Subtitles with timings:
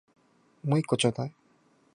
[0.63, 1.33] もう一個ちょうだい